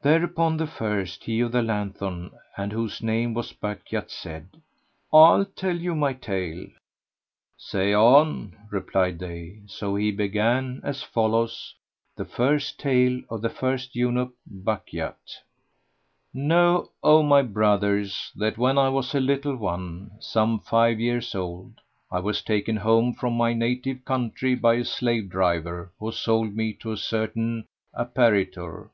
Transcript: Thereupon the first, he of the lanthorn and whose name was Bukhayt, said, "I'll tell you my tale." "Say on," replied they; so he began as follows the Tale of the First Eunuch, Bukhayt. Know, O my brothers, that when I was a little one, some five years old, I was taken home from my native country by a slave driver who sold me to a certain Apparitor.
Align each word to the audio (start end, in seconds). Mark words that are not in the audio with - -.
Thereupon 0.00 0.56
the 0.56 0.66
first, 0.66 1.24
he 1.24 1.40
of 1.40 1.52
the 1.52 1.60
lanthorn 1.60 2.30
and 2.56 2.72
whose 2.72 3.02
name 3.02 3.34
was 3.34 3.52
Bukhayt, 3.52 4.10
said, 4.10 4.48
"I'll 5.12 5.44
tell 5.44 5.76
you 5.76 5.94
my 5.94 6.14
tale." 6.14 6.66
"Say 7.58 7.92
on," 7.92 8.56
replied 8.70 9.18
they; 9.18 9.58
so 9.66 9.96
he 9.96 10.10
began 10.12 10.80
as 10.82 11.02
follows 11.02 11.74
the 12.16 12.24
Tale 12.78 13.20
of 13.28 13.42
the 13.42 13.50
First 13.50 13.94
Eunuch, 13.94 14.32
Bukhayt. 14.50 15.40
Know, 16.32 16.88
O 17.02 17.22
my 17.22 17.42
brothers, 17.42 18.32
that 18.34 18.56
when 18.56 18.78
I 18.78 18.88
was 18.88 19.14
a 19.14 19.20
little 19.20 19.56
one, 19.56 20.12
some 20.20 20.58
five 20.58 20.98
years 20.98 21.34
old, 21.34 21.82
I 22.10 22.20
was 22.20 22.40
taken 22.40 22.76
home 22.78 23.12
from 23.12 23.34
my 23.34 23.52
native 23.52 24.06
country 24.06 24.54
by 24.54 24.76
a 24.76 24.86
slave 24.86 25.28
driver 25.28 25.92
who 25.98 26.12
sold 26.12 26.56
me 26.56 26.72
to 26.80 26.92
a 26.92 26.96
certain 26.96 27.66
Apparitor. 27.94 28.88